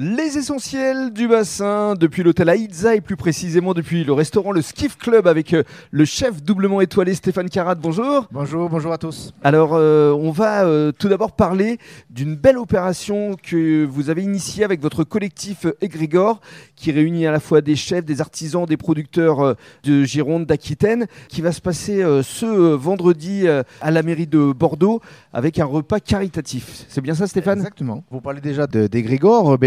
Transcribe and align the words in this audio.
Les 0.00 0.38
essentiels 0.38 1.12
du 1.12 1.26
bassin, 1.26 1.94
depuis 1.98 2.22
l'hôtel 2.22 2.48
Aïdza 2.48 2.94
et 2.94 3.00
plus 3.00 3.16
précisément 3.16 3.74
depuis 3.74 4.04
le 4.04 4.12
restaurant 4.12 4.52
Le 4.52 4.62
Skiff 4.62 4.96
Club 4.96 5.26
avec 5.26 5.52
euh, 5.52 5.64
le 5.90 6.04
chef 6.04 6.40
doublement 6.40 6.80
étoilé 6.80 7.14
Stéphane 7.14 7.48
Carat. 7.48 7.74
Bonjour. 7.74 8.28
Bonjour, 8.30 8.70
bonjour 8.70 8.92
à 8.92 8.98
tous. 8.98 9.34
Alors, 9.42 9.70
euh, 9.74 10.12
on 10.12 10.30
va 10.30 10.64
euh, 10.64 10.92
tout 10.96 11.08
d'abord 11.08 11.32
parler 11.32 11.78
d'une 12.10 12.36
belle 12.36 12.58
opération 12.58 13.34
que 13.42 13.84
vous 13.86 14.08
avez 14.08 14.22
initiée 14.22 14.62
avec 14.62 14.80
votre 14.80 15.02
collectif 15.02 15.66
Egrégor, 15.80 16.40
qui 16.76 16.92
réunit 16.92 17.26
à 17.26 17.32
la 17.32 17.40
fois 17.40 17.60
des 17.60 17.74
chefs, 17.74 18.04
des 18.04 18.20
artisans, 18.20 18.66
des 18.66 18.76
producteurs 18.76 19.56
de 19.82 20.04
Gironde, 20.04 20.46
d'Aquitaine, 20.46 21.08
qui 21.26 21.42
va 21.42 21.50
se 21.50 21.60
passer 21.60 22.04
ce 22.22 22.46
vendredi 22.74 23.48
à 23.48 23.90
la 23.90 24.04
mairie 24.04 24.28
de 24.28 24.52
Bordeaux 24.52 25.00
avec 25.32 25.58
un 25.58 25.64
repas 25.64 25.98
caritatif. 25.98 26.84
C'est 26.88 27.00
bien 27.00 27.14
ça, 27.14 27.26
Stéphane? 27.26 27.58
Exactement. 27.58 28.04
Vous 28.12 28.20
parlez 28.20 28.40
déjà 28.40 28.68
d'Egrégor. 28.68 29.58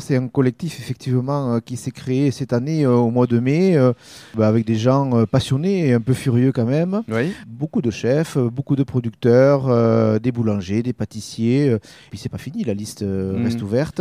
C'est 0.00 0.16
un 0.16 0.28
collectif 0.28 0.78
effectivement 0.78 1.54
euh, 1.54 1.60
qui 1.60 1.76
s'est 1.76 1.90
créé 1.90 2.30
cette 2.30 2.52
année 2.52 2.84
euh, 2.84 2.92
au 2.92 3.10
mois 3.10 3.26
de 3.26 3.38
mai, 3.40 3.76
euh, 3.76 3.92
bah, 4.34 4.46
avec 4.46 4.66
des 4.66 4.76
gens 4.76 5.24
passionnés 5.26 5.88
et 5.88 5.92
un 5.94 6.00
peu 6.00 6.12
furieux 6.12 6.52
quand 6.52 6.66
même. 6.66 7.02
Beaucoup 7.46 7.80
de 7.80 7.90
chefs, 7.90 8.36
beaucoup 8.36 8.76
de 8.76 8.82
producteurs, 8.82 10.20
des 10.20 10.32
boulangers, 10.32 10.82
des 10.82 10.92
pâtissiers. 10.92 11.76
Puis 12.10 12.18
c'est 12.18 12.28
pas 12.28 12.38
fini, 12.38 12.64
la 12.64 12.74
liste 12.74 13.02
mhm. 13.02 13.44
reste 13.44 13.62
ouverte. 13.62 14.00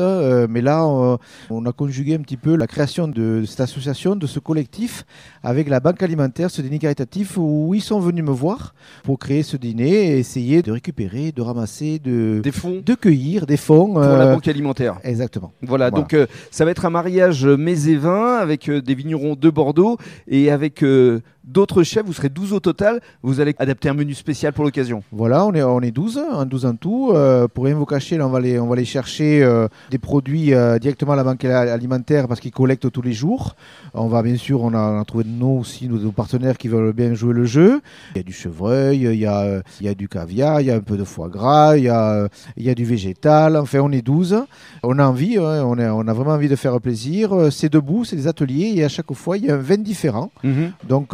mais 0.50 0.62
là, 0.62 0.86
on 1.50 1.66
a 1.66 1.72
conjugué 1.72 2.16
un 2.16 2.20
petit 2.20 2.38
peu 2.38 2.56
la 2.56 2.68
création 2.68 3.08
de 3.08 3.44
cette 3.46 3.62
association, 3.62 4.16
de 4.16 4.28
ce 4.28 4.40
collectif, 4.40 5.06
avec 5.44 5.70
la 5.70 5.80
banque 5.80 6.04
alimentaire, 6.04 6.52
ce 6.52 6.62
dîner 6.62 6.80
caritatif, 6.80 7.38
où 7.38 7.74
ils 7.74 7.82
sont 7.82 8.00
venus 8.00 8.24
me 8.24 8.32
voir 8.32 8.74
pour 9.04 9.20
créer 9.20 9.44
ce 9.44 9.58
dîner 9.58 10.14
et 10.14 10.20
essayer 10.20 10.62
de 10.62 10.72
récupérer, 10.72 11.32
de 11.32 11.42
ramasser, 11.42 12.00
de, 12.00 12.42
des 12.44 12.52
fonds, 12.52 12.82
de 12.86 12.96
cueillir 12.96 13.46
des 13.46 13.58
fonds 13.58 13.94
pour 13.94 14.02
la 14.02 14.34
banque 14.34 14.48
alimentaire. 14.48 15.00
Exactement. 15.04 15.52
Voilà, 15.70 15.92
donc 15.92 16.16
euh, 16.16 16.26
ça 16.50 16.66
va 16.66 16.72
être 16.72 16.86
un 16.86 16.90
mariage 16.90 17.46
mets 17.46 17.88
et 17.88 17.96
vin 17.96 18.38
avec 18.38 18.70
euh, 18.70 18.82
des 18.82 18.96
vignerons 18.96 19.36
de 19.36 19.50
Bordeaux 19.52 19.98
et 20.28 20.50
avec 20.50 20.84
euh, 20.84 21.22
d'autres 21.50 21.84
chefs. 21.84 22.06
Vous 22.06 22.14
serez 22.14 22.30
12 22.30 22.54
au 22.54 22.60
total. 22.60 23.02
Vous 23.24 23.40
allez 23.40 23.56
adapter 23.58 23.90
un 23.90 23.94
menu 23.94 24.14
spécial 24.14 24.54
pour 24.54 24.64
l'occasion. 24.64 25.04
Voilà, 25.12 25.46
on 25.46 25.54
est, 25.54 25.64
on 25.64 25.82
est 25.82 25.92
12, 25.92 26.22
un 26.32 26.46
12 26.46 26.66
en 26.66 26.76
tout. 26.76 27.12
Euh, 27.14 27.48
pour 27.48 27.66
rien 27.66 27.76
vous 27.76 27.86
cacher, 27.86 28.18
là, 28.18 28.28
on 28.28 28.30
va 28.30 28.38
aller, 28.38 28.60
on 28.60 28.68
va 28.68 28.74
aller 28.74 28.86
chercher 28.86 29.44
euh, 29.44 29.68
des 29.90 29.98
produits 29.98 30.54
euh, 30.54 30.80
directement 30.80 31.14
à 31.14 31.16
la 31.16 31.24
banque 31.24 31.44
alimentaire 31.46 32.28
parce 32.28 32.40
qu'ils 32.40 32.52
collectent 32.52 32.92
tous 32.92 33.02
les 33.02 33.14
jours. 33.14 33.56
On 33.94 34.08
va 34.08 34.22
bien 34.22 34.38
sûr, 34.38 34.62
on 34.62 34.74
a, 34.74 35.04
trouvé 35.06 35.24
de 35.24 35.30
nous 35.30 35.60
aussi, 35.60 35.88
nos, 35.88 36.12
partenaires 36.12 36.58
qui 36.58 36.68
veulent 36.68 36.94
bien 36.94 37.14
jouer 37.14 37.34
le 37.34 37.46
jeu. 37.46 37.82
Il 38.16 38.18
y 38.18 38.20
a 38.22 38.24
du 38.24 38.34
chevreuil, 38.34 39.00
il 39.00 39.20
y 39.20 39.26
a, 39.26 39.62
il 39.80 39.86
y 39.86 39.90
a 39.90 39.96
du 39.96 40.08
caviar, 40.08 40.62
il 40.62 40.68
y 40.68 40.72
a 40.72 40.76
un 40.76 40.82
peu 40.82 40.98
de 40.98 41.04
foie 41.04 41.30
gras, 41.30 41.78
il 41.78 41.84
y 41.84 41.90
a, 41.90 42.28
il 42.58 42.64
y 42.64 42.70
a 42.70 42.76
du 42.76 42.86
végétal. 42.86 43.58
Enfin, 43.58 43.80
on 43.80 43.92
est 43.92 44.02
12. 44.02 44.44
On 44.84 45.00
a 45.00 45.06
envie, 45.06 45.38
hein, 45.38 45.64
on, 45.66 45.78
a, 45.80 45.92
on 45.92 46.08
a 46.08 46.14
vraiment 46.14 46.32
envie 46.32 46.50
de 46.50 46.56
faire 46.56 46.80
plaisir. 46.80 47.52
C'est 47.52 47.72
debout, 47.72 48.06
c'est 48.06 48.16
des 48.16 48.28
ateliers 48.28 48.74
et 48.76 48.84
à 48.84 48.90
chaque 48.90 49.12
fois, 49.14 49.38
il 49.38 49.46
y 49.46 49.50
a 49.50 49.56
un 49.56 49.58
vin 49.58 49.78
différent. 49.78 50.32
Mhm. 50.44 50.72
Donc, 50.88 51.14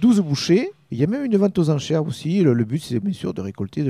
12 0.00 0.20
bouchées 0.20 0.70
il 0.90 0.98
y 0.98 1.04
a 1.04 1.06
même 1.06 1.24
une 1.24 1.36
vente 1.36 1.58
aux 1.58 1.70
enchères 1.70 2.06
aussi. 2.06 2.42
Le, 2.42 2.64
but, 2.64 2.82
c'est 2.82 3.00
bien 3.00 3.12
sûr 3.12 3.34
de 3.34 3.40
récolter 3.40 3.84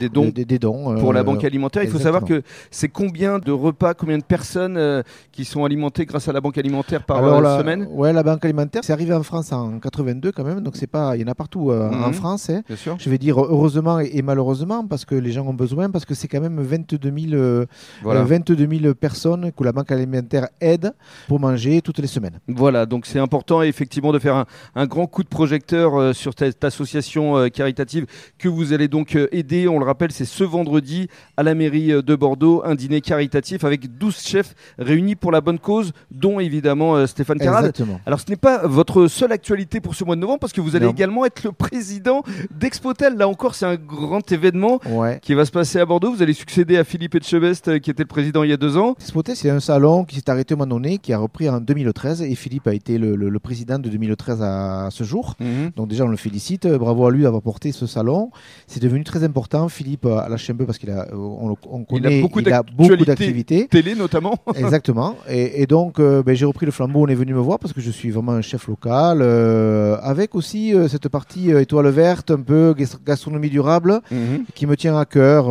des 0.00 0.08
dons, 0.08 0.28
des, 0.28 0.58
dons 0.58 0.96
pour 0.98 1.12
la 1.12 1.20
euh, 1.20 1.22
banque 1.22 1.44
alimentaire. 1.44 1.84
Il 1.84 1.90
faut 1.90 1.98
savoir 1.98 2.24
que 2.24 2.42
c'est 2.70 2.88
combien 2.88 3.38
de 3.38 3.52
repas, 3.52 3.94
combien 3.94 4.18
de 4.18 4.24
personnes 4.24 4.76
euh, 4.76 5.02
qui 5.30 5.44
sont 5.44 5.64
alimentées 5.64 6.06
grâce 6.06 6.26
à 6.28 6.32
la 6.32 6.40
banque 6.40 6.58
alimentaire 6.58 7.04
par 7.04 7.22
euh, 7.22 7.40
la, 7.40 7.58
semaine? 7.58 7.86
Ouais, 7.90 8.12
la 8.12 8.22
banque 8.22 8.44
alimentaire, 8.44 8.82
c'est 8.82 8.92
arrivé 8.92 9.14
en 9.14 9.22
France 9.22 9.52
en 9.52 9.78
82 9.78 10.32
quand 10.32 10.44
même. 10.44 10.60
Donc 10.60 10.76
c'est 10.76 10.86
pas, 10.86 11.16
il 11.16 11.22
y 11.22 11.24
en 11.24 11.28
a 11.28 11.34
partout 11.34 11.70
en 11.70 12.08
mhm. 12.08 12.12
France. 12.14 12.50
Hein. 12.50 12.62
Je 12.68 13.10
vais 13.10 13.18
dire 13.18 13.38
heureusement 13.38 14.00
et, 14.00 14.22
malheureusement 14.22 14.86
parce 14.86 15.04
que 15.04 15.14
les 15.14 15.32
gens 15.32 15.46
ont 15.46 15.54
besoin, 15.54 15.90
parce 15.90 16.04
que 16.04 16.14
c'est 16.14 16.28
quand 16.28 16.40
même 16.40 16.60
22 16.60 16.98
000, 17.30 17.66
22 18.02 18.68
000 18.80 18.94
personnes 18.94 19.52
que 19.52 19.64
la 19.64 19.72
banque 19.72 19.92
alimentaire 19.92 20.48
aide 20.60 20.92
pour 21.28 21.38
manger 21.40 21.82
toutes 21.82 21.98
les 21.98 22.06
semaines. 22.06 22.40
Voilà, 22.48 22.86
donc 22.86 23.06
c'est 23.06 23.18
important 23.18 23.62
effectivement 23.62 24.12
de 24.12 24.18
faire 24.18 24.36
un, 24.36 24.46
un 24.74 24.86
grand 24.86 25.06
coup 25.06 25.22
de 25.22 25.28
projecteur 25.28 26.14
sur 26.14 26.32
cette 26.36 26.47
cette 26.52 26.64
association 26.64 27.36
euh, 27.36 27.48
caritative 27.48 28.06
que 28.38 28.48
vous 28.48 28.72
allez 28.72 28.88
donc 28.88 29.16
euh, 29.16 29.28
aider. 29.32 29.68
On 29.68 29.78
le 29.78 29.84
rappelle, 29.84 30.12
c'est 30.12 30.24
ce 30.24 30.44
vendredi 30.44 31.08
à 31.36 31.42
la 31.42 31.54
mairie 31.54 31.92
euh, 31.92 32.02
de 32.02 32.14
Bordeaux, 32.14 32.62
un 32.64 32.74
dîner 32.74 33.00
caritatif 33.00 33.64
avec 33.64 33.98
12 33.98 34.18
chefs 34.18 34.54
réunis 34.78 35.16
pour 35.16 35.32
la 35.32 35.40
bonne 35.40 35.58
cause, 35.58 35.92
dont 36.10 36.40
évidemment 36.40 37.06
Stéphane 37.06 37.38
Carade. 37.38 37.72
Alors 38.06 38.20
ce 38.20 38.28
n'est 38.28 38.36
pas 38.36 38.66
votre 38.66 39.06
seule 39.08 39.32
actualité 39.32 39.80
pour 39.80 39.94
ce 39.94 40.04
mois 40.04 40.16
de 40.16 40.20
novembre, 40.20 40.40
parce 40.40 40.52
que 40.52 40.60
vous 40.60 40.76
allez 40.76 40.86
également 40.86 41.24
être 41.24 41.42
le 41.44 41.52
président 41.52 42.22
d'Expotel. 42.50 43.16
Là 43.16 43.28
encore, 43.28 43.54
c'est 43.54 43.66
un 43.66 43.76
grand 43.76 44.30
événement 44.30 44.80
qui 45.22 45.34
va 45.34 45.44
se 45.44 45.50
passer 45.50 45.78
à 45.78 45.86
Bordeaux. 45.86 46.12
Vous 46.12 46.22
allez 46.22 46.32
succéder 46.32 46.76
à 46.76 46.84
Philippe 46.84 47.14
Etchebest, 47.14 47.80
qui 47.80 47.90
était 47.90 48.02
le 48.02 48.08
président 48.08 48.42
il 48.42 48.50
y 48.50 48.52
a 48.52 48.56
deux 48.56 48.76
ans. 48.76 48.94
Expotel, 49.00 49.36
c'est 49.36 49.50
un 49.50 49.60
salon 49.60 50.04
qui 50.04 50.16
s'est 50.16 50.30
arrêté 50.30 50.54
au 50.54 50.56
moment 50.56 50.74
donné, 50.76 50.98
qui 50.98 51.12
a 51.12 51.18
repris 51.18 51.48
en 51.48 51.60
2013, 51.60 52.22
et 52.22 52.34
Philippe 52.34 52.66
a 52.66 52.74
été 52.74 52.98
le, 52.98 53.38
président 53.38 53.78
de 53.78 53.88
2013 53.88 54.42
à, 54.42 54.88
ce 54.90 55.04
jour. 55.04 55.34
Mhm. 55.40 55.70
Donc 55.76 55.88
déjà, 55.88 56.04
on 56.04 56.08
le 56.08 56.16
félicite 56.28 56.66
Bravo 56.66 57.06
à 57.06 57.10
lui 57.10 57.22
d'avoir 57.22 57.42
porté 57.42 57.72
ce 57.72 57.86
salon. 57.86 58.30
C'est 58.66 58.82
devenu 58.82 59.04
très 59.04 59.24
important. 59.24 59.68
Philippe 59.68 60.06
a 60.06 60.28
lâché 60.28 60.52
un 60.52 60.56
peu 60.56 60.66
parce 60.66 60.78
qu'il 60.78 60.90
a, 60.90 61.06
on, 61.14 61.54
connaît, 61.84 62.20
il 62.20 62.52
a 62.52 62.62
beaucoup 62.62 62.96
d'activités. 62.96 63.66
Télé 63.68 63.94
notamment. 63.94 64.36
Exactement. 64.54 65.16
Et, 65.28 65.66
donc, 65.66 65.98
euh, 65.98 66.22
ben, 66.22 66.34
j'ai 66.34 66.44
repris 66.44 66.66
le 66.66 66.72
flambeau. 66.72 67.04
On 67.04 67.06
est 67.06 67.14
venu 67.14 67.34
me 67.34 67.40
voir 67.40 67.58
parce 67.58 67.72
que 67.72 67.80
je 67.80 67.90
suis 67.90 68.10
vraiment 68.10 68.32
un 68.32 68.42
chef 68.42 68.68
local. 68.68 69.20
Euh, 69.22 69.96
avec 70.02 70.34
aussi 70.34 70.74
euh, 70.74 70.88
cette 70.88 71.08
partie 71.08 71.50
étoile 71.50 71.88
verte, 71.88 72.30
un 72.30 72.40
peu 72.40 72.74
gastronomie 73.06 73.50
durable, 73.50 74.00
mhm. 74.10 74.44
qui 74.54 74.66
me 74.66 74.76
tient 74.76 74.98
à 74.98 75.04
cœur. 75.04 75.46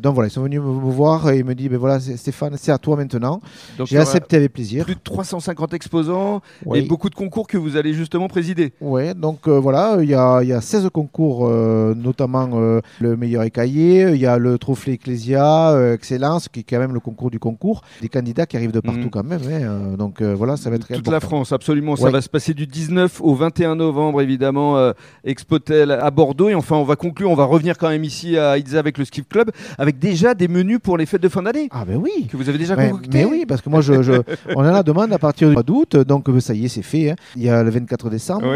donc 0.00 0.14
voilà, 0.14 0.28
ils 0.28 0.32
sont 0.32 0.42
venus 0.42 0.60
me, 0.60 0.92
voir 0.92 1.30
et 1.30 1.38
ils 1.38 1.44
me 1.44 1.54
disent 1.54 1.68
ben 1.68 1.78
voilà, 1.78 2.00
Stéphane, 2.00 2.54
c'est 2.56 2.72
à 2.72 2.78
toi 2.78 2.96
maintenant. 2.96 3.40
J'ai 3.84 3.98
accepté 3.98 4.36
avec 4.36 4.52
plaisir. 4.52 4.84
Plus 4.84 4.94
de 4.94 5.00
350 5.02 5.74
exposants 5.74 6.42
et 6.74 6.82
beaucoup 6.82 7.08
de 7.08 7.14
concours 7.14 7.46
que 7.46 7.56
vous 7.56 7.76
allez 7.76 7.94
justement 7.94 8.28
présider. 8.28 8.72
Oui, 8.80 9.14
donc 9.14 9.48
voilà, 9.48 10.01
il 10.02 10.12
il 10.42 10.48
y 10.48 10.52
a 10.52 10.60
16 10.60 10.90
concours, 10.92 11.46
euh, 11.48 11.94
notamment 11.94 12.48
euh, 12.54 12.80
le 13.00 13.16
meilleur 13.16 13.42
écaillé, 13.42 14.10
il 14.10 14.20
y 14.20 14.26
a 14.26 14.38
le 14.38 14.58
trophée 14.58 14.92
Ecclesia, 14.92 15.70
euh, 15.70 15.94
Excellence, 15.94 16.48
qui 16.48 16.60
est 16.60 16.62
quand 16.62 16.78
même 16.78 16.92
le 16.92 17.00
concours 17.00 17.30
du 17.30 17.38
concours. 17.38 17.82
Des 18.00 18.08
candidats 18.08 18.46
qui 18.46 18.56
arrivent 18.56 18.72
de 18.72 18.80
partout 18.80 19.00
mhm. 19.00 19.10
quand 19.10 19.24
même. 19.24 19.40
Hein, 19.42 19.96
donc 19.96 20.22
voilà, 20.22 20.56
ça 20.56 20.70
va 20.70 20.76
être 20.76 20.86
Toute 20.86 21.08
la 21.08 21.20
France, 21.20 21.52
absolument. 21.52 21.96
Ça 21.96 22.10
va 22.10 22.20
se 22.20 22.28
passer 22.28 22.54
du 22.54 22.66
19 22.66 23.20
au 23.20 23.34
21 23.34 23.76
novembre, 23.76 24.20
évidemment, 24.20 24.92
Expotel 25.24 25.90
à 25.90 26.10
Bordeaux. 26.10 26.48
Et 26.48 26.54
enfin, 26.54 26.76
on 26.76 26.84
va 26.84 26.96
conclure, 26.96 27.30
on 27.30 27.34
va 27.34 27.44
revenir 27.44 27.78
quand 27.78 27.88
même 27.88 28.04
ici 28.04 28.36
à 28.36 28.58
Ibiza 28.58 28.78
avec 28.78 28.98
le 28.98 29.04
Skiff 29.04 29.28
Club, 29.28 29.50
avec 29.78 29.98
déjà 29.98 30.34
des 30.34 30.48
menus 30.48 30.78
pour 30.82 30.98
les 30.98 31.06
fêtes 31.06 31.22
de 31.22 31.28
fin 31.28 31.42
d'année. 31.42 31.68
Ah 31.70 31.84
ben 31.84 31.96
oui. 31.96 32.28
Que 32.30 32.36
vous 32.36 32.48
avez 32.48 32.58
déjà 32.58 32.76
concocté. 32.76 33.10
Mais 33.12 33.24
oui, 33.24 33.44
parce 33.46 33.60
que 33.62 33.70
moi, 33.70 33.80
je, 33.80 33.92
on 34.56 34.60
en 34.60 34.64
a 34.64 34.72
la 34.72 34.82
demande 34.82 35.12
à 35.12 35.18
partir 35.18 35.48
du 35.48 35.54
mois 35.54 35.62
d'août. 35.62 35.96
Donc 35.96 36.26
ça 36.40 36.54
y 36.54 36.64
est, 36.64 36.68
c'est 36.68 36.82
fait. 36.82 37.10
Hein. 37.10 37.16
Il 37.36 37.42
y 37.42 37.48
a 37.48 37.62
le 37.62 37.70
24 37.70 38.10
décembre. 38.10 38.46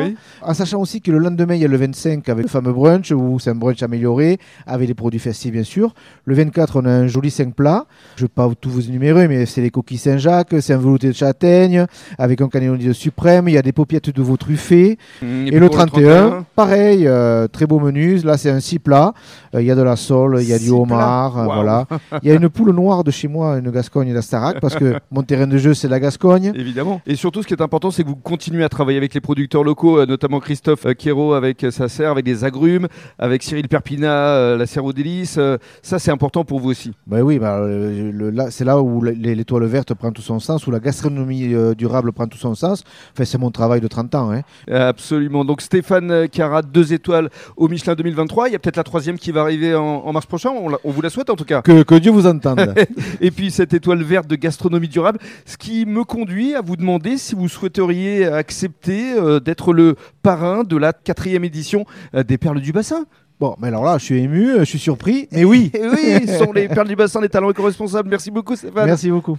En 0.42 0.54
sachant 0.54 0.80
aussi 0.80 1.00
que 1.00 1.10
le 1.10 1.18
lendemain, 1.18 1.35
il 1.38 1.56
y 1.56 1.64
a 1.64 1.68
le 1.68 1.76
25 1.76 2.28
avec 2.28 2.44
le 2.44 2.50
fameux 2.50 2.72
brunch, 2.72 3.10
où 3.12 3.38
c'est 3.38 3.50
un 3.50 3.54
brunch 3.54 3.82
amélioré, 3.82 4.38
avec 4.66 4.88
des 4.88 4.94
produits 4.94 5.20
festifs 5.20 5.52
bien 5.52 5.64
sûr. 5.64 5.94
Le 6.24 6.34
24, 6.34 6.80
on 6.80 6.84
a 6.86 6.90
un 6.90 7.06
joli 7.06 7.30
5 7.30 7.54
plats. 7.54 7.86
Je 8.16 8.24
ne 8.24 8.26
vais 8.26 8.32
pas 8.34 8.50
tout 8.60 8.70
vous 8.70 8.88
énumérer, 8.88 9.28
mais 9.28 9.46
c'est 9.46 9.60
les 9.60 9.70
coquilles 9.70 9.98
Saint-Jacques, 9.98 10.54
c'est 10.60 10.72
un 10.72 10.78
velouté 10.78 11.08
de 11.08 11.12
châtaigne, 11.12 11.86
avec 12.18 12.40
un 12.40 12.48
canneloni 12.48 12.84
de 12.84 12.92
suprême, 12.92 13.48
il 13.48 13.54
y 13.54 13.58
a 13.58 13.62
des 13.62 13.72
paupiètes 13.72 14.10
de 14.10 14.22
veau 14.22 14.36
truffées. 14.36 14.98
Mmh, 15.22 15.46
et, 15.48 15.58
le 15.58 15.68
31, 15.68 16.46
pareil, 16.54 17.06
euh, 17.06 17.48
très 17.48 17.66
beau 17.66 17.78
menu. 17.80 18.16
Là, 18.18 18.36
c'est 18.36 18.50
un 18.50 18.60
6 18.60 18.78
plats. 18.78 19.12
Euh, 19.54 19.62
il 19.62 19.66
y 19.66 19.70
a 19.70 19.74
de 19.74 19.82
la 19.82 19.96
sole, 19.96 20.38
il 20.40 20.48
y 20.48 20.52
a 20.52 20.58
du 20.58 20.70
homard, 20.70 21.38
euh, 21.38 21.44
voilà. 21.44 21.86
Il 22.22 22.28
y 22.28 22.32
a 22.32 22.34
une 22.34 22.48
poule 22.48 22.72
noire 22.72 23.04
de 23.04 23.10
chez 23.10 23.28
moi, 23.28 23.58
une 23.58 23.70
Gascogne 23.70 24.12
d'Astarac, 24.12 24.60
parce 24.60 24.74
que 24.74 24.94
mon 25.10 25.22
terrain 25.22 25.46
de 25.46 25.58
jeu, 25.58 25.74
c'est 25.74 25.88
la 25.88 26.00
Gascogne. 26.00 26.52
Évidemment. 26.54 27.00
Et 27.06 27.16
surtout, 27.16 27.42
ce 27.42 27.46
qui 27.46 27.54
est 27.54 27.62
important, 27.62 27.90
c'est 27.90 28.02
que 28.02 28.08
vous 28.08 28.16
continuez 28.16 28.64
à 28.64 28.68
travailler 28.68 28.98
avec 28.98 29.14
les 29.14 29.20
producteurs 29.20 29.64
locaux, 29.64 30.04
notamment 30.06 30.40
Christophe 30.40 30.86
Quérault 30.96 31.25
avec 31.34 31.66
sa 31.70 31.88
avec 32.04 32.24
des 32.24 32.44
agrumes, 32.44 32.88
avec 33.18 33.42
Cyril 33.42 33.68
Perpina, 33.68 34.34
euh, 34.36 34.56
la 34.56 34.66
Cerveau 34.66 34.92
d'Hélice. 34.92 35.36
Euh, 35.38 35.56
ça, 35.82 35.98
c'est 35.98 36.10
important 36.10 36.44
pour 36.44 36.60
vous 36.60 36.70
aussi. 36.70 36.92
Bah 37.06 37.20
oui, 37.22 37.38
bah, 37.38 37.58
euh, 37.58 38.48
c'est 38.50 38.64
là 38.64 38.80
où 38.80 39.02
l'étoile 39.02 39.64
verte 39.64 39.94
prend 39.94 40.12
tout 40.12 40.22
son 40.22 40.38
sens, 40.38 40.66
où 40.66 40.70
la 40.70 40.80
gastronomie 40.80 41.54
durable 41.76 42.12
prend 42.12 42.26
tout 42.26 42.38
son 42.38 42.54
sens. 42.54 42.84
Enfin, 43.12 43.24
c'est 43.24 43.38
mon 43.38 43.50
travail 43.50 43.80
de 43.80 43.88
30 43.88 44.14
ans. 44.14 44.32
Hein. 44.32 44.42
Absolument. 44.70 45.44
Donc 45.44 45.62
Stéphane 45.62 46.28
Carat, 46.28 46.62
deux 46.62 46.92
étoiles 46.92 47.30
au 47.56 47.68
Michelin 47.68 47.94
2023. 47.94 48.48
Il 48.48 48.52
y 48.52 48.56
a 48.56 48.58
peut-être 48.58 48.76
la 48.76 48.84
troisième 48.84 49.18
qui 49.18 49.32
va 49.32 49.42
arriver 49.42 49.74
en, 49.74 50.12
mars 50.12 50.26
prochain. 50.26 50.50
On, 50.50 50.90
vous 50.90 51.02
la 51.02 51.10
souhaite 51.10 51.30
en 51.30 51.36
tout 51.36 51.44
cas. 51.44 51.62
Que, 51.62 51.82
que 51.82 51.94
Dieu 51.94 52.10
vous 52.10 52.26
entende. 52.26 52.74
Et 53.20 53.30
puis 53.30 53.50
cette 53.50 53.74
étoile 53.74 54.02
verte 54.02 54.28
de 54.28 54.36
gastronomie 54.36 54.88
durable, 54.88 55.18
ce 55.44 55.56
qui 55.56 55.86
me 55.86 56.04
conduit 56.04 56.54
à 56.54 56.60
vous 56.60 56.76
demander 56.76 57.16
si 57.16 57.34
vous 57.34 57.48
souhaiteriez 57.48 58.26
accepter 58.26 59.14
d'être 59.40 59.72
le 59.72 59.96
parrain 60.26 60.64
de 60.64 60.76
la 60.76 60.92
quatrième 60.92 61.44
édition 61.44 61.84
euh, 62.12 62.24
des 62.24 62.36
perles 62.36 62.60
du 62.60 62.72
bassin. 62.72 63.06
Bon, 63.38 63.54
mais 63.60 63.68
alors 63.68 63.84
là, 63.84 63.96
je 63.96 64.04
suis 64.06 64.18
ému, 64.18 64.50
euh, 64.50 64.60
je 64.60 64.64
suis 64.64 64.78
surpris, 64.80 65.28
mais 65.30 65.44
oui. 65.44 65.70
oui, 65.80 66.26
ce 66.26 66.38
sont 66.38 66.52
les 66.54 66.66
perles 66.66 66.88
du 66.88 66.96
bassin, 66.96 67.20
les 67.20 67.28
talents 67.28 67.50
éco-responsables. 67.50 68.08
Merci 68.08 68.32
beaucoup, 68.32 68.56
Stéphane. 68.56 68.86
Merci 68.86 69.08
beaucoup. 69.08 69.38